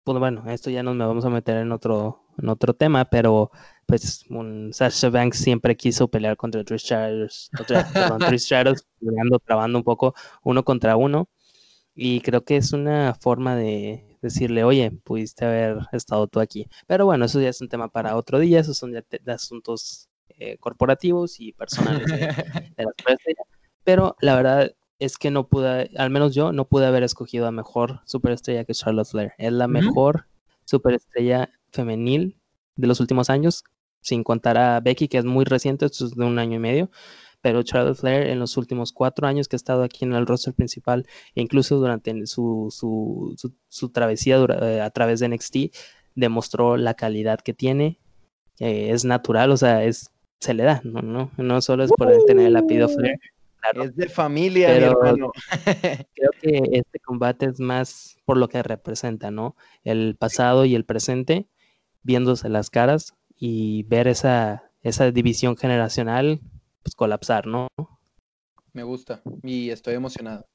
[0.04, 3.50] pues bueno, esto ya nos vamos a meter en otro, en otro tema, pero
[3.88, 7.51] pues un Sasha Banks siempre quiso pelear contra Trish Stratus,
[7.94, 11.31] perdón, Trish Stratus, peleando, trabando un poco uno contra uno.
[11.94, 16.68] Y creo que es una forma de decirle, oye, pudiste haber estado tú aquí.
[16.87, 20.59] Pero bueno, eso ya es un tema para otro día, esos son ya asuntos eh,
[20.59, 22.27] corporativos y personales de,
[22.77, 22.92] la
[23.85, 27.53] Pero la verdad es que no pude, al menos yo, no pude haber escogido a
[27.53, 29.33] mejor superestrella que Charlotte Flair.
[29.38, 30.27] Es la mejor
[30.66, 32.37] superestrella femenil
[32.77, 33.64] de los últimos años
[34.00, 36.90] sin contar a Becky, que es muy reciente, esto es de un año y medio,
[37.40, 40.54] pero Charlotte Flair en los últimos cuatro años que ha estado aquí en el roster
[40.54, 43.37] principal, e incluso durante su, su,
[43.68, 45.56] su, travesía eh, a través de NXT,
[46.14, 47.98] demostró la calidad que tiene,
[48.58, 52.12] eh, es natural, o sea, es se le da, no, no, no solo es por
[52.26, 53.18] tener el apellido Flair.
[53.82, 55.32] es de familia, mi hermano.
[56.14, 59.56] creo que este combate es más por lo que representa, ¿no?
[59.82, 61.48] El pasado y el presente,
[62.02, 66.40] viéndose las caras, y ver esa, esa división generacional
[66.83, 67.68] pues, colapsar, ¿no?
[68.72, 70.46] Me gusta y estoy emocionado.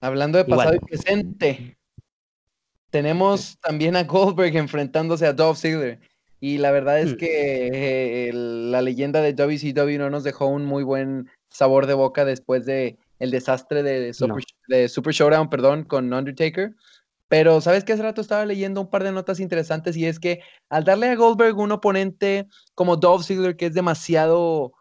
[0.00, 1.78] Hablando de pasado y presente,
[2.90, 6.00] tenemos también a Goldberg enfrentándose a Dolph Ziggler.
[6.40, 7.16] Y la verdad es mm.
[7.16, 12.26] que eh, la leyenda de WCW no nos dejó un muy buen sabor de boca
[12.26, 14.12] después de el desastre de
[14.68, 16.74] de Super Showdown, perdón, con Undertaker.
[17.36, 17.94] Pero, ¿sabes qué?
[17.94, 21.16] Hace rato estaba leyendo un par de notas interesantes y es que al darle a
[21.16, 24.72] Goldberg un oponente como Dolph Ziggler, que es demasiado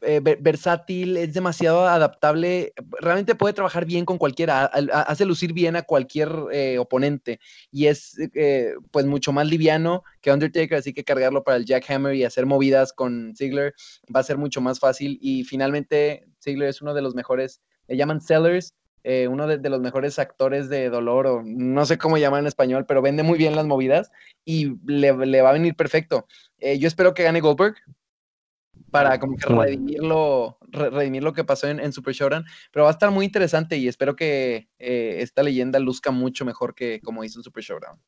[0.00, 5.82] eh, versátil, es demasiado adaptable, realmente puede trabajar bien con cualquiera, hace lucir bien a
[5.82, 7.38] cualquier eh, oponente
[7.70, 12.16] y es eh, pues mucho más liviano que Undertaker, así que cargarlo para el Jackhammer
[12.16, 13.72] y hacer movidas con Ziggler
[14.12, 17.96] va a ser mucho más fácil y finalmente Ziggler es uno de los mejores, le
[17.96, 22.40] llaman sellers, eh, uno de, los mejores actores de dolor, o no sé cómo llamar
[22.40, 24.10] en español, pero vende muy bien las movidas
[24.44, 26.26] y le, va a venir perfecto.
[26.58, 27.76] Eh, yo espero que gane Goldberg
[28.90, 32.92] para como que redimir lo, redimir lo que pasó en, Super Showdown, pero va a
[32.92, 37.38] estar muy interesante y espero que eh, esta leyenda luzca mucho mejor que como hizo
[37.38, 38.00] en Super Showdown.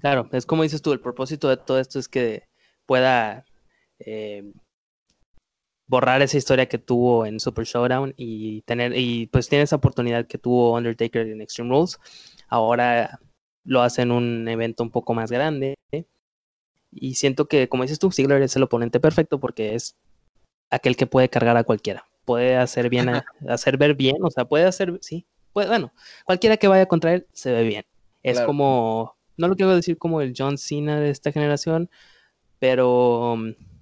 [0.00, 2.48] Claro, es como dices tú, el propósito de todo esto es que
[2.86, 3.44] pueda
[5.88, 10.26] borrar esa historia que tuvo en Super Showdown y tener y pues tiene esa oportunidad
[10.26, 11.98] que tuvo Undertaker en Extreme Rules.
[12.48, 13.18] Ahora
[13.64, 15.74] lo hace en un evento un poco más grande.
[16.90, 19.96] Y siento que, como dices tú, Ziggler es el oponente perfecto porque es
[20.70, 22.06] aquel que puede cargar a cualquiera.
[22.24, 23.08] Puede hacer bien,
[23.48, 25.92] hacer ver bien, o sea, puede hacer, sí, puede, bueno,
[26.24, 27.84] cualquiera que vaya contra él se ve bien.
[28.22, 31.90] Es como, no lo quiero decir como el John Cena de esta generación,
[32.58, 33.38] pero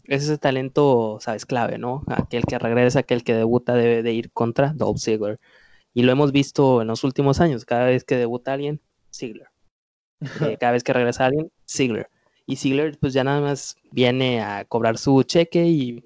[0.09, 2.03] es ese talento, sabes, clave, ¿no?
[2.07, 5.38] Aquel que regresa, aquel que debuta debe de ir contra Dolph Ziggler.
[5.95, 7.64] Y lo hemos visto en los últimos años.
[7.64, 8.81] Cada vez que debuta alguien,
[9.12, 9.49] Ziggler.
[10.21, 12.09] Eh, cada vez que regresa alguien, Ziggler.
[12.47, 16.05] Y Ziggler pues ya nada más viene a cobrar su cheque y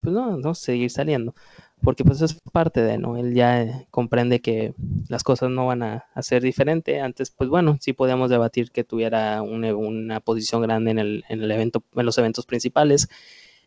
[0.00, 1.34] pues no, no, seguir saliendo.
[1.82, 3.16] Porque pues es parte de, ¿no?
[3.16, 4.74] Él ya comprende que
[5.08, 7.00] las cosas no van a, ser diferente.
[7.00, 11.50] Antes, pues bueno, sí podíamos debatir que tuviera una posición grande en el, en el
[11.50, 13.08] evento, en los eventos principales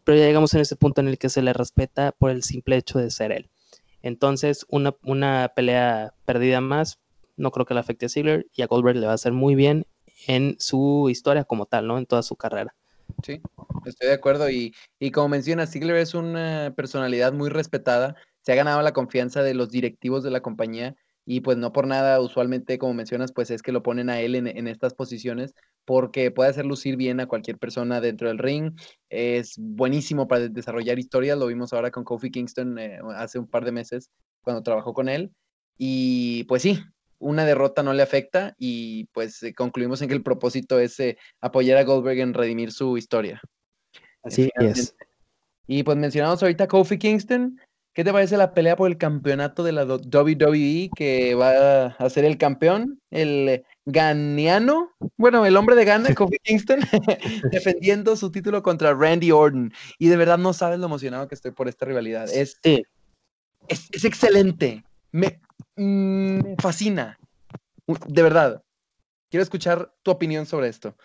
[0.03, 2.77] pero ya llegamos en ese punto en el que se le respeta por el simple
[2.77, 3.49] hecho de ser él.
[4.01, 6.99] Entonces, una, una pelea perdida más,
[7.37, 9.55] no creo que le afecte a Ziggler y a Goldberg le va a hacer muy
[9.55, 9.85] bien
[10.27, 11.97] en su historia como tal, ¿no?
[11.97, 12.75] En toda su carrera.
[13.23, 13.41] Sí,
[13.85, 14.49] estoy de acuerdo.
[14.49, 18.15] Y, y como menciona, Ziggler es una personalidad muy respetada.
[18.41, 21.87] Se ha ganado la confianza de los directivos de la compañía y pues no por
[21.87, 25.53] nada, usualmente, como mencionas, pues es que lo ponen a él en, estas posiciones
[25.85, 28.73] porque puede hacer lucir bien a cualquier persona dentro del ring.
[29.09, 33.63] Es buenísimo para desarrollar historias, lo vimos ahora con Kofi Kingston eh, hace un par
[33.63, 34.09] de meses
[34.41, 35.31] cuando trabajó con él.
[35.77, 36.79] Y pues sí,
[37.23, 41.17] una derrota no le afecta y pues eh, concluimos en que el propósito es eh,
[41.41, 43.41] apoyar a Goldberg en redimir su historia.
[44.23, 44.95] Así es.
[45.67, 47.59] Y pues mencionamos ahorita Kofi Kingston.
[47.93, 52.25] ¿Qué te parece la pelea por el campeonato de la WWE que va a ser
[52.25, 52.99] el campeón?
[53.11, 56.79] El Ganiano, bueno, el hombre de Ghana, Kofi Kingston,
[57.51, 59.71] defendiendo su título contra Randy Orton.
[59.99, 62.27] Y de verdad no sabes lo emocionado que estoy por esta rivalidad.
[62.33, 64.83] Es, es, excelente.
[65.11, 65.39] Me,
[65.75, 67.19] me fascina.
[68.07, 68.63] De verdad.
[69.29, 70.95] Quiero escuchar tu opinión sobre esto.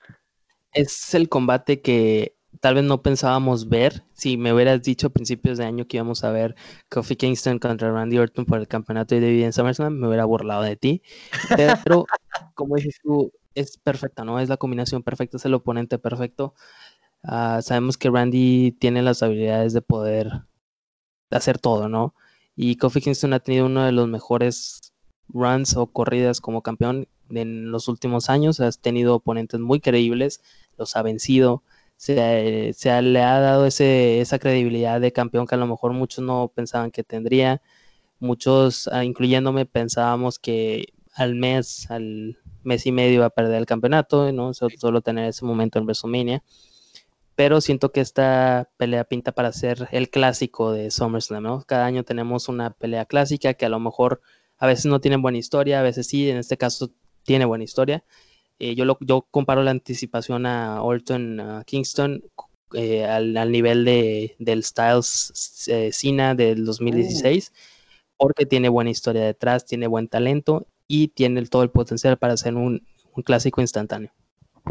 [0.72, 4.04] Es el combate que tal vez no pensábamos ver.
[4.12, 6.54] Si me hubieras dicho a principios de año que íbamos a ver
[6.90, 10.62] Kofi Kingston contra Randy Orton por el campeonato de David en SummerSlam, me hubiera burlado
[10.62, 11.02] de ti.
[11.56, 12.04] Pero,
[12.54, 14.40] como dices tú, es perfecta, ¿no?
[14.40, 16.54] Es la combinación perfecta, es el oponente perfecto.
[17.22, 20.44] Ah, sabemos que Randy tiene las habilidades de poder
[21.30, 22.14] hacer todo, ¿no?
[22.60, 24.92] Y Kofi Kingston ha tenido uno de los mejores
[25.28, 28.60] runs o corridas como campeón en los últimos años.
[28.60, 30.42] Has tenido oponentes muy creíbles,
[30.76, 31.62] los ha vencido
[31.98, 36.24] se, se le ha dado ese, esa credibilidad de campeón que a lo mejor muchos
[36.24, 37.60] no pensaban que tendría.
[38.20, 43.66] Muchos, ah, incluyéndome, pensábamos que al mes, al mes y medio iba a perder el
[43.66, 44.54] campeonato, ¿no?
[44.54, 46.42] Solo tener ese momento en WrestleMania.
[47.38, 51.62] Pero siento que esta pelea pinta para ser el clásico de SummerSlam.
[51.62, 54.20] Cada año tenemos una pelea clásica que a lo mejor
[54.56, 56.90] a veces no tiene buena historia, a veces sí, en este caso
[57.22, 58.02] tiene buena historia.
[58.58, 58.98] Eh, yo, lo,
[59.30, 62.24] comparo la anticipación a Orton, Kingston,
[62.74, 67.52] eh, al, nivel de, del Styles eh, Cena del 2016,
[68.16, 72.56] porque tiene buena historia detrás, tiene buen talento y tiene todo el potencial para ser
[72.56, 72.82] un
[73.24, 74.10] clásico instantáneo.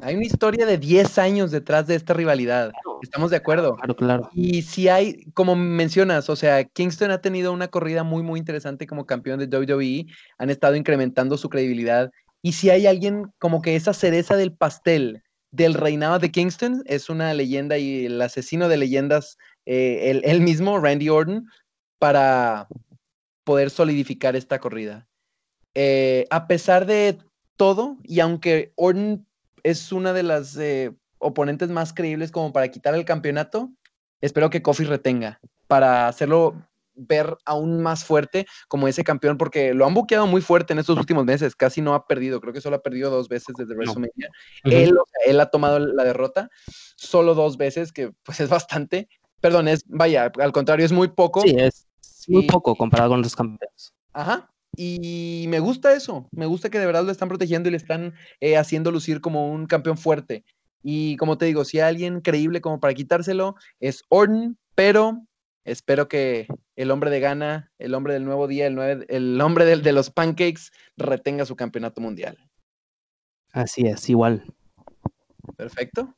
[0.01, 2.71] Hay una historia de 10 años detrás de esta rivalidad.
[3.01, 3.75] Estamos de acuerdo.
[3.75, 4.29] Claro, claro.
[4.33, 8.87] Y si hay, como mencionas, o sea, Kingston ha tenido una corrida muy, muy interesante
[8.87, 10.05] como campeón de WWE.
[10.37, 15.23] Han estado incrementando su credibilidad y si hay alguien como que esa cereza del pastel
[15.51, 20.79] del reinado de Kingston, es una leyenda y el asesino de leyendas, eh, él, mismo,
[20.79, 21.47] Randy Orton,
[21.99, 22.67] para
[23.43, 25.07] poder solidificar esta corrida.
[25.73, 27.17] Eh, a pesar de
[27.55, 29.25] todo, y aunque Orton
[29.69, 33.69] es una de las eh, oponentes más creíbles como para quitar el campeonato,
[34.21, 36.55] espero que Kofi retenga para hacerlo
[36.95, 40.97] ver aún más fuerte como ese campeón, porque lo han buqueado muy fuerte en estos
[40.97, 44.29] últimos meses, casi no ha perdido, creo que solo ha perdido dos veces desde WrestleMania.
[44.63, 46.49] él, él ha tomado la derrota
[46.95, 49.09] solo dos veces, que pues es bastante.
[49.41, 51.41] Perdón, es, vaya, al contrario, es muy poco.
[51.41, 51.85] Sí, es
[52.27, 53.93] muy poco comparado con los campeones.
[54.13, 57.77] Ajá, y me gusta eso, me gusta que de verdad lo están protegiendo y le
[57.77, 60.45] están eh, haciendo lucir como un campeón fuerte.
[60.83, 65.27] Y como te digo, si hay alguien creíble como para quitárselo, es Orton, pero
[65.67, 69.91] Espero que el hombre de Ghana, el hombre del nuevo día, el, el hombre de,
[69.91, 72.37] los pancakes, retenga su campeonato mundial.
[73.51, 74.45] Así es, igual.
[75.57, 76.15] Perfecto.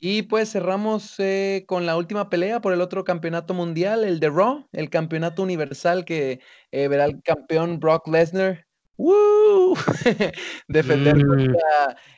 [0.00, 4.30] Y pues cerramos eh, con la última pelea por el otro campeonato mundial, el de
[4.30, 6.40] Raw, el campeonato universal que
[6.72, 8.66] eh, verá al campeón Brock Lesnar
[9.00, 9.74] ¡Woo!
[10.68, 11.56] Defender mm.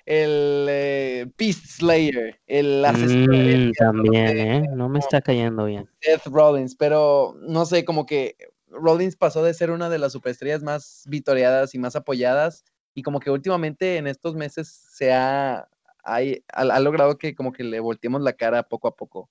[0.05, 3.33] el eh, Beast Slayer, el asesino.
[3.33, 4.63] Mm, también, ¿eh?
[4.75, 5.89] No me está cayendo bien.
[6.01, 8.35] Seth Rollins, pero no sé, como que
[8.69, 12.65] Rollins pasó de ser una de las superestrellas más vitoreadas y más apoyadas,
[12.95, 15.69] y como que últimamente en estos meses se ha,
[16.03, 19.31] ha, logrado que como que le volteemos la cara poco a poco.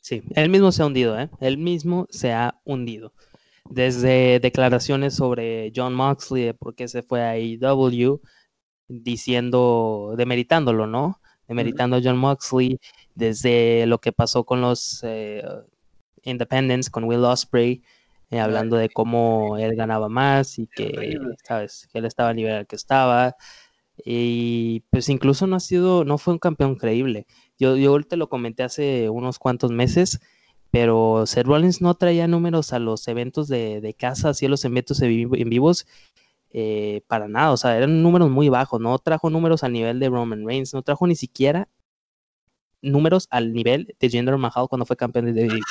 [0.00, 1.30] Sí, él mismo se ha hundido, ¿eh?
[1.40, 3.12] Él mismo se ha hundido
[3.70, 8.20] desde declaraciones sobre John Moxley, de por qué se fue a AEW,
[8.88, 11.20] diciendo, demeritándolo, ¿no?
[11.48, 12.78] Demeritando a John Moxley,
[13.14, 15.42] desde lo que pasó con los eh,
[16.22, 17.82] Independents, con Will Osprey,
[18.30, 21.88] eh, hablando de cómo él ganaba más y que, ¿sabes?
[21.92, 23.36] Que él estaba al nivel al que estaba.
[24.04, 27.26] Y pues incluso no ha sido, no fue un campeón creíble.
[27.58, 30.20] Yo, yo te lo comenté hace unos cuantos meses
[30.70, 34.62] pero Seth Rollins no traía números a los eventos de, de casa, así a los
[34.64, 35.86] eventos en, vivos,
[36.50, 40.10] eh, para nada, o sea, eran números muy bajos, no trajo números al nivel de
[40.10, 41.68] Roman Reigns, no trajo ni siquiera
[42.82, 45.60] números al nivel de Jinder Mahal cuando fue campeón de WWE.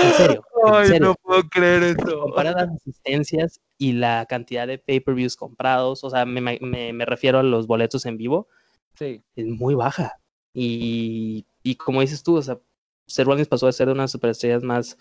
[0.00, 0.44] En serio.
[0.64, 2.20] Ay, no puedo creer eso.
[2.20, 7.42] Compara las asistencias y la cantidad de pay-per-views comprados, o sea, me, me, refiero a
[7.42, 8.48] los boletos en vivo,
[8.94, 9.22] sí.
[9.36, 10.20] es muy baja.
[10.52, 12.58] Y, y como dices tú, o sea,
[13.06, 14.98] Seth Rollins pasó de ser de unas superestrellas más,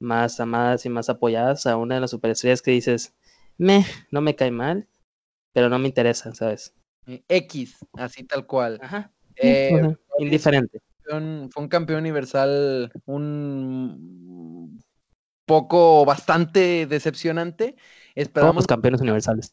[0.00, 3.14] más amadas y más apoyadas a una de las superestrellas que dices,
[3.58, 4.88] me, no me cae mal,
[5.52, 6.74] pero no me interesa, ¿sabes?
[7.06, 8.78] Eh, X, así tal cual.
[8.82, 9.12] Ajá.
[9.36, 10.80] Eh, indiferente.
[11.02, 14.82] Fue un, campeón universal, un
[15.44, 17.76] poco bastante decepcionante.
[18.16, 19.52] Esperamos los campeones universales.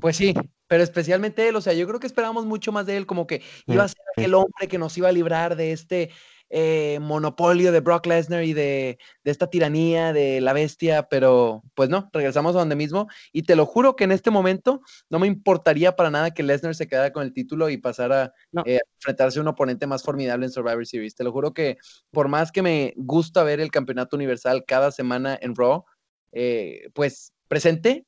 [0.00, 0.34] Pues sí,
[0.66, 3.42] pero especialmente él, o sea, yo creo que esperábamos mucho más de él, como que
[3.66, 6.10] iba a ser aquel hombre que nos iba a librar de este
[6.48, 12.08] eh, monopolio de Brock Lesnar y de, esta tiranía de la bestia, pero pues no,
[12.12, 15.94] regresamos a donde mismo y te lo juro que en este momento no me importaría
[15.94, 18.32] para nada que Lesnar se quedara con el título y pasara
[18.64, 21.14] eh, a enfrentarse a un oponente más formidable en Survivor Series.
[21.14, 21.76] Te lo juro que
[22.10, 25.84] por más que me gusta ver el campeonato universal cada semana en Raw,
[26.32, 28.06] eh, pues presente,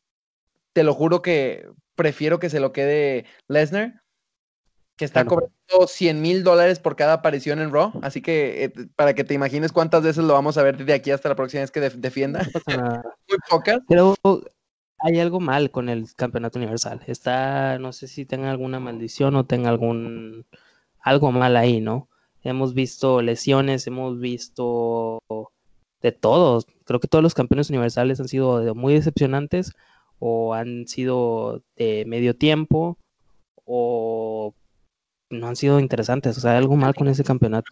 [0.73, 4.03] te lo juro que prefiero que se lo quede Lesnar
[4.97, 7.93] que está cobrando 100 mil dólares por cada aparición en Raw.
[8.03, 11.11] Así que eh, para que te imagines cuántas veces lo vamos a ver de aquí
[11.11, 12.41] hasta la próxima vez que defienda.
[13.29, 13.81] Muy pocas.
[13.89, 14.15] Pero
[14.99, 17.03] hay algo mal con el campeonato universal.
[17.09, 20.47] Está, no sé si tenga alguna maldición o tenga algún
[21.01, 22.09] algo mal ahí, ¿no?
[22.43, 25.21] Hemos visto lesiones, hemos visto
[26.01, 26.67] de todos.
[26.85, 29.73] Creo que todos los campeones universales han sido muy decepcionantes
[30.18, 32.99] o han sido de medio tiempo
[33.64, 34.55] o
[35.31, 36.38] no han sido interesantes.
[36.38, 37.71] O sea, algo mal con ese campeonato.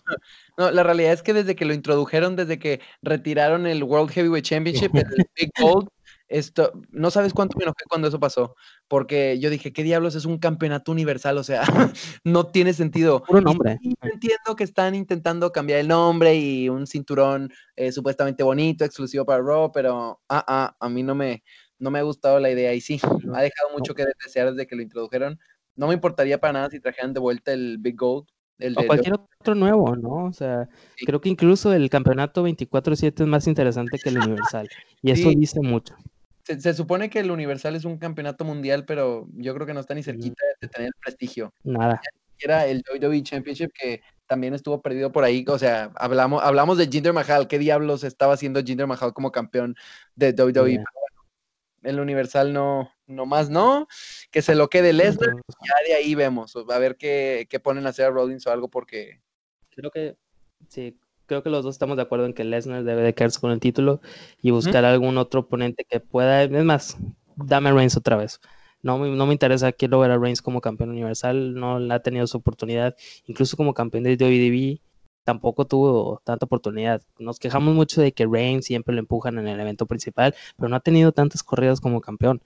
[0.57, 4.45] No, la realidad es que desde que lo introdujeron, desde que retiraron el World Heavyweight
[4.45, 5.05] Championship, el
[5.37, 5.89] Big Gold,
[6.31, 8.55] esto, no sabes cuánto me enojé cuando eso pasó,
[8.87, 11.37] porque yo dije, ¿qué diablos es un campeonato universal?
[11.39, 11.63] O sea,
[12.25, 13.23] no tiene sentido.
[13.25, 13.79] Puro nombre.
[13.83, 19.43] entiendo que están intentando cambiar el nombre y un cinturón eh, supuestamente bonito, exclusivo para
[19.43, 21.43] Raw, pero ah, ah, a mí no me,
[21.81, 23.01] no me ha gustado la idea y sí,
[23.35, 25.39] ha dejado mucho que desear desde que lo introdujeron.
[25.75, 28.29] No me importaría para nada si trajeran de vuelta el Big Gold.
[28.59, 30.27] El o cualquier otro nuevo, ¿no?
[30.27, 30.69] O sea,
[31.05, 34.19] creo que incluso el campeonato 24-7 es más interesante que el
[34.53, 34.69] Universal.
[35.03, 35.97] Y eso dice mucho.
[36.45, 39.95] Se, supone que el Universal es un campeonato mundial, pero yo creo que no está
[39.95, 41.53] ni cerquita de tener el prestigio.
[41.65, 42.01] Nada.
[42.39, 45.45] Era el WWE Championship que también estuvo perdido por ahí.
[45.49, 47.49] O sea, hablamos, hablamos de Jinder Mahal.
[47.49, 49.77] ¿Qué diablos estaba haciendo Jinder Mahal como campeón
[50.17, 50.83] de WWE?
[51.83, 53.87] el Universal no, no más no,
[54.31, 57.91] que se lo quede Lesnar, ya de ahí vemos, a ver qué, qué ponen a
[57.91, 59.21] hacer a Rollins o algo porque...
[59.71, 60.17] Creo que,
[60.69, 60.99] sí,
[61.31, 63.61] creo que los dos estamos de acuerdo en que Lesnar debe de quedarse con el
[63.61, 64.01] título
[64.43, 66.97] y buscar algún otro oponente que pueda, es más,
[67.37, 68.41] dame Reigns otra vez.
[68.83, 72.39] No, no me interesa, quiero ver a Reigns como campeón universal, no ha tenido su
[72.39, 74.81] oportunidad, incluso como campeón de WWE
[75.23, 77.01] tampoco tuvo tanta oportunidad.
[77.21, 80.75] Nos quejamos mucho de que Reigns siempre lo empujan en el evento principal, pero no
[80.75, 82.43] ha tenido tantas corridas como campeón.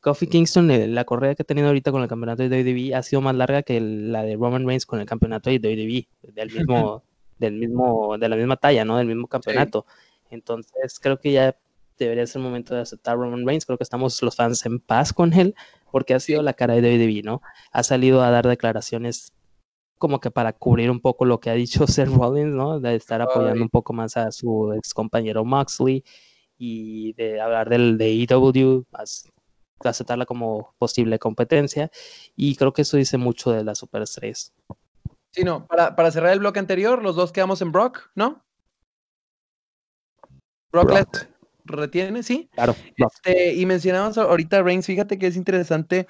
[0.00, 3.02] Kofi Kingston, eh, la corrida que ha tenido ahorita con el campeonato de WWE ha
[3.02, 7.02] sido más larga que la de Roman Reigns con el campeonato de WWE, del mismo,
[7.38, 8.96] del mismo, de la misma talla, ¿no?
[8.96, 9.86] Del mismo campeonato.
[10.30, 11.56] Entonces creo que ya
[11.98, 13.66] debería ser el momento de aceptar Roman Reigns.
[13.66, 15.54] Creo que estamos los fans en paz con él,
[15.90, 17.40] porque ha sido la cara de WWE, ¿no?
[17.72, 19.32] Ha salido a dar declaraciones
[19.98, 22.80] como que para cubrir un poco lo que ha dicho Seth Rollins, ¿no?
[22.80, 26.04] De estar apoyando un poco más a su ex compañero Moxley
[26.56, 28.84] y de hablar del de EW,
[29.84, 31.90] aceptarla como posible competencia.
[32.36, 34.52] Y creo que eso dice mucho de la Superestrellas.
[35.30, 38.44] Sí, no, para, para cerrar el bloque anterior, los dos quedamos en Brock, ¿no?
[40.70, 41.28] Brock, Brock
[41.68, 42.48] retiene, ¿sí?
[42.54, 42.74] Claro.
[42.96, 46.06] Este, y mencionamos ahorita Reigns, fíjate que es interesante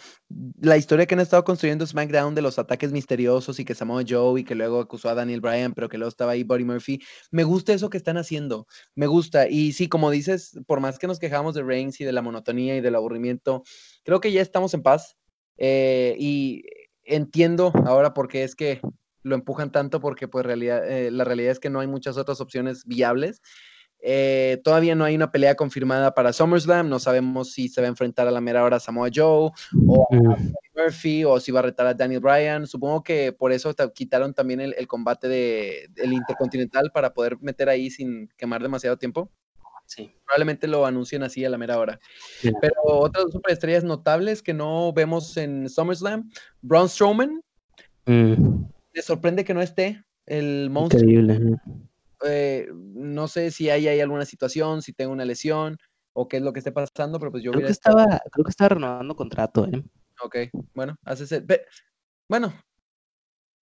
[0.61, 4.41] la historia que han estado construyendo SmackDown de los ataques misteriosos y que Samoa Joe
[4.41, 7.01] y que luego acusó a Daniel Bryan, pero que luego estaba ahí Buddy Murphy.
[7.31, 9.49] Me gusta eso que están haciendo, me gusta.
[9.49, 12.77] Y sí, como dices, por más que nos quejamos de Reigns y de la monotonía
[12.77, 13.63] y del aburrimiento,
[14.05, 15.17] creo que ya estamos en paz.
[15.61, 16.63] Eh, y
[17.03, 18.81] entiendo ahora por qué es que
[19.29, 22.41] lo empujan tanto, porque pues realidad, eh, la realidad es que no hay muchas otras
[22.41, 23.41] opciones viables.
[24.01, 26.89] Eh, todavía no hay una pelea confirmada para SummerSlam.
[26.89, 29.51] No sabemos si se va a enfrentar a la mera hora Samoa Joe
[29.87, 30.53] o a mm.
[30.77, 32.67] Murphy o si va a retar a Daniel Bryan.
[32.67, 37.91] Supongo que por eso quitaron también el, combate de, del Intercontinental para poder meter ahí
[37.91, 39.31] sin quemar demasiado tiempo.
[39.87, 40.15] Sí.
[40.27, 41.99] Probablemente lo anuncien así a la mera hora.
[42.43, 47.43] Pero otras superestrellas notables que no vemos en SummerSlam, Braun Strowman.
[48.05, 48.65] Mm.
[48.99, 51.01] Le sorprende que no esté el monstruo.
[51.01, 51.57] Increíble.
[52.27, 55.79] Eh, no sé si hay, hay, alguna situación, si tengo una lesión
[56.15, 58.51] o qué es lo que esté pasando, pero pues yo creo que estaba, creo que
[58.51, 59.85] estaba renovando contrato, ¿eh?
[60.21, 60.37] Ok,
[60.75, 61.45] bueno, hace
[62.29, 62.53] bueno,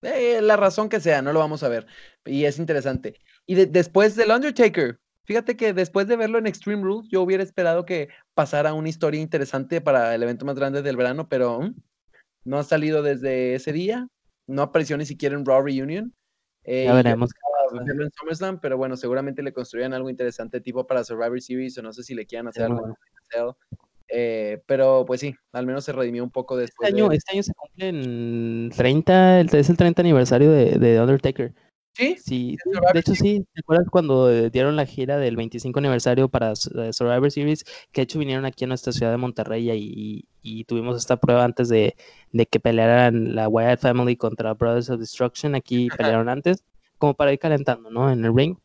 [0.03, 1.85] eh, la razón que sea, no lo vamos a ver.
[2.23, 3.19] Y es interesante.
[3.45, 7.83] Y después del Undertaker, Fíjate que después de verlo en Extreme Rules, yo hubiera esperado
[7.83, 11.75] que pasara una historia interesante para el evento más grande del verano, pero mm,
[12.43, 14.07] no ha salido desde ese día.
[14.47, 16.13] No apareció ni siquiera en Raw Reunion.
[16.63, 17.31] Eh, ya veremos.
[17.73, 21.91] En SummerSlam, pero bueno, seguramente le construyan algo interesante tipo para Survivor Series o no
[21.93, 22.95] sé si le quieran hacer algo.
[24.07, 26.89] Eh, pero pues sí, al menos se redimió un poco este después.
[26.89, 31.53] Este año, este año se cumple en 30, es el 30 aniversario de, de Undertaker.
[31.95, 32.57] Sí, sí,
[32.93, 37.31] de hecho sí, ¿te acuerdas cuando dieron la gira del 25 aniversario para eh, Survivor
[37.31, 37.63] Series?
[37.93, 41.45] Que de hecho vinieron aquí a nuestra ciudad de Monterrey y, y tuvimos esta prueba
[41.45, 41.95] antes de,
[42.33, 46.65] de, que pelearan la Wyatt Family contra Brothers of Destruction, aquí pelearon antes,
[46.97, 48.11] como para ir calentando, ¿no?
[48.11, 48.57] En el ring.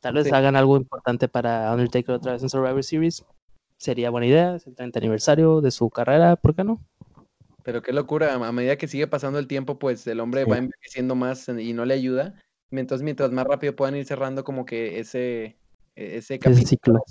[0.00, 3.22] Tal vez hagan algo importante para Undertaker otra vez en Survivor Series.
[3.76, 6.80] Sería buena idea, es el 30 aniversario de su carrera, ¿por qué no?
[7.64, 11.14] Pero qué locura, a medida que sigue pasando el tiempo, pues el hombre va envejeciendo
[11.14, 12.34] más y no le ayuda
[12.70, 15.56] entonces, mientras más rápido puedan ir cerrando como que ese,
[15.96, 17.02] e, ese ciclo.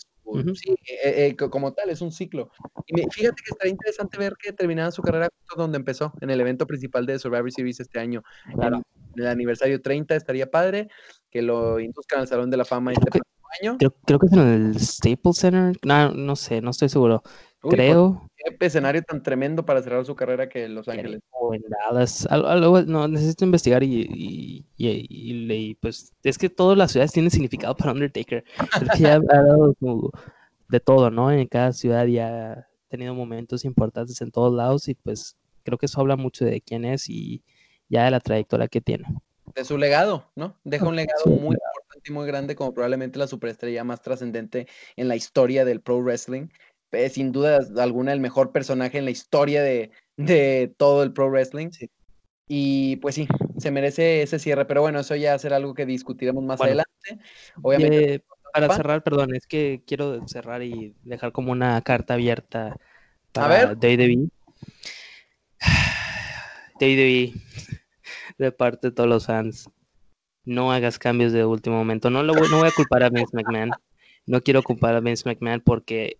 [0.56, 2.52] Sí, e, e, como tal, es un ciclo.
[2.86, 6.40] Y fíjate que estaría interesante ver que terminara su carrera justo donde empezó, en el
[6.42, 8.24] evento principal de Survivor Series este año.
[8.62, 8.84] En
[9.16, 10.90] el aniversario 30 estaría padre
[11.32, 13.20] que lo induzcan al Salón de la Fama este
[13.62, 13.78] año.
[14.06, 15.76] Creo, que es en el Staples Center.
[15.84, 17.24] No, no sé, no estoy seguro.
[17.62, 18.30] Creo.
[18.38, 21.22] Qué escenario tan tremendo para cerrar su carrera que Los Ángeles.
[22.30, 27.92] Algo, no, necesito investigar y, y, pues es que todas las ciudades tienen significado para
[27.92, 28.44] Undertaker.
[28.72, 29.76] ha, dado
[30.70, 31.32] de todo, ¿no?
[31.32, 35.88] En cada ciudad ya ha tenido momentos importantes en todos lados y pues creo que
[35.88, 37.44] eso habla mucho de quién es y
[37.90, 39.06] ya de la trayectoria que tiene.
[39.56, 40.58] De su legado, ¿no?
[40.64, 45.08] Deja un legado muy importante y muy grande como probablemente la superestrella más trascendente en
[45.08, 46.50] la historia del pro wrestling
[46.92, 49.92] es sin duda alguna el mejor personaje en la historia de,
[50.78, 51.70] todo el pro wrestling.
[52.48, 53.28] Y pues sí,
[53.58, 57.20] se merece ese cierre, pero bueno, eso ya será algo que discutiremos más adelante.
[57.62, 58.24] Obviamente.
[58.54, 62.78] para cerrar, perdón, es que quiero cerrar y dejar como una carta abierta
[63.34, 64.30] para WWE.
[66.80, 67.34] WWE,
[68.38, 69.70] de parte de todos los fans,
[70.46, 72.10] no hagas cambios de último momento.
[72.10, 73.72] No, lo no voy a culpar a Vince McMahon.
[74.26, 76.20] No quiero culpar a Vince McMahon porque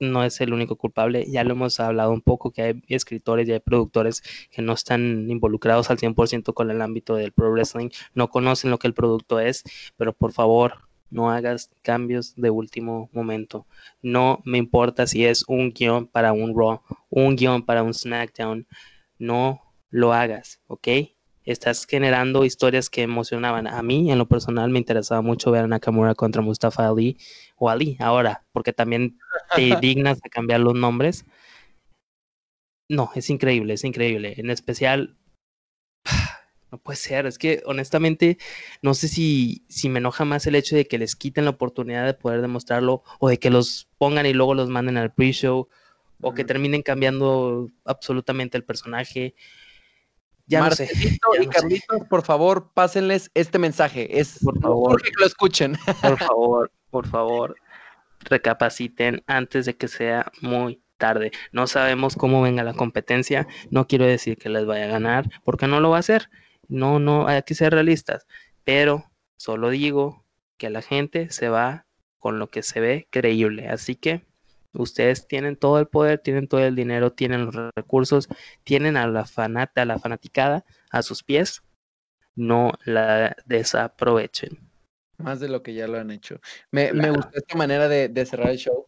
[0.00, 1.26] no es el único culpable.
[1.28, 5.30] Ya lo hemos hablado un poco, que hay escritores y hay productores que no están
[5.30, 9.40] involucrados al 100% con el ámbito del pro wrestling, no conocen lo que el producto
[9.40, 9.62] es,
[9.96, 10.78] pero por favor,
[11.10, 13.66] no hagas cambios de último momento.
[14.02, 16.80] No me importa si es un guion para un Raw,
[17.10, 18.66] un guion para un SmackDown,
[19.18, 20.88] no lo hagas, ¿ok?
[21.44, 23.66] Estás generando historias que emocionaban.
[23.66, 27.18] A mí, en lo personal, me interesaba mucho ver a Nakamura contra Mustafa Ali
[27.56, 29.18] o Ali ahora, porque también
[29.54, 31.26] te dignas de cambiar los nombres.
[32.88, 34.34] No, es increíble, es increíble.
[34.38, 35.16] En especial,
[36.72, 38.38] no puede ser, es que honestamente
[38.82, 42.06] no sé si, si me enoja más el hecho de que les quiten la oportunidad
[42.06, 45.68] de poder demostrarlo o de que los pongan y luego los manden al pre-show
[46.20, 49.34] o que terminen cambiando absolutamente el personaje.
[50.46, 50.90] Ya no sé,
[51.40, 54.20] y Carlitos, por favor, pásenles este mensaje.
[54.20, 55.76] Es por favor que lo escuchen.
[56.02, 57.56] Por favor, por favor,
[58.20, 61.32] recapaciten antes de que sea muy tarde.
[61.52, 63.46] No sabemos cómo venga la competencia.
[63.70, 66.28] No quiero decir que les vaya a ganar, porque no lo va a hacer.
[66.68, 68.26] No, no, hay que ser realistas.
[68.64, 70.24] Pero solo digo
[70.58, 71.86] que la gente se va
[72.18, 73.68] con lo que se ve creíble.
[73.68, 74.22] Así que
[74.74, 78.28] Ustedes tienen todo el poder, tienen todo el dinero, tienen los recursos,
[78.64, 81.62] tienen a la fanata, a la fanaticada a sus pies.
[82.36, 84.58] No la desaprovechen.
[85.18, 86.40] Más de lo que ya lo han hecho.
[86.72, 88.86] Me, gustó esta manera de, cerrar el show.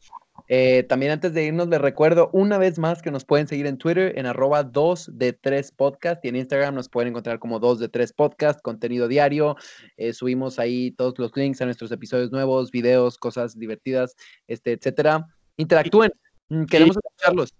[0.49, 3.79] Eh, también antes de irnos les recuerdo una vez más que nos pueden seguir en
[3.79, 7.81] Twitter en arroba 2 de 3 podcast y en Instagram nos pueden encontrar como 2
[7.81, 9.57] de 3 podcast, contenido diario.
[9.97, 14.17] Eh, subimos ahí todos los links a nuestros episodios nuevos, videos, cosas divertidas,
[14.47, 16.13] este, etcétera interactúen.
[16.49, 17.55] Mm, queremos escucharlos.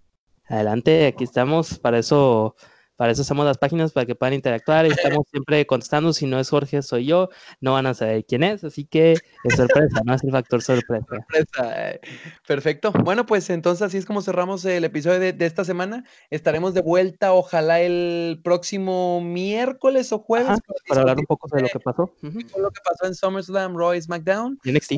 [0.45, 1.79] Adelante, aquí estamos.
[1.79, 2.55] Para eso
[2.97, 4.87] para eso hacemos las páginas, para que puedan interactuar.
[4.87, 6.13] Y estamos siempre contestando.
[6.13, 7.29] Si no es Jorge, soy yo.
[7.61, 8.63] No van a saber quién es.
[8.63, 10.15] Así que es sorpresa, ¿no?
[10.15, 11.05] Es el factor sorpresa.
[11.07, 11.91] sorpresa.
[11.91, 12.01] Eh.
[12.47, 12.91] Perfecto.
[12.91, 16.05] Bueno, pues entonces así es como cerramos el episodio de, esta semana.
[16.31, 20.59] Estaremos de vuelta, ojalá el próximo miércoles o jueves.
[20.87, 22.11] para hablar un poco de lo que pasó.
[22.21, 24.59] Lo que pasó en SummerSlam, Roy SmackDown.
[24.63, 24.93] Y NXT.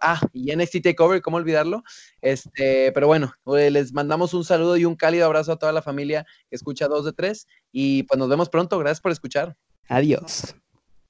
[0.00, 1.82] Ah, y NXT TakeOver, ¿cómo olvidarlo?
[2.20, 5.82] Este, pero bueno, pues, les mandamos un saludo y un cálido abrazo a toda la
[5.82, 8.78] familia que escucha 2 de 3 y pues nos vemos pronto.
[8.78, 9.56] Gracias por escuchar.
[9.88, 10.54] Adiós.